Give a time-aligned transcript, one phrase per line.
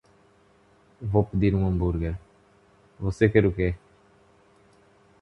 [0.99, 2.17] Vou pedir um hambúrger.
[2.99, 3.75] Você quer o quê?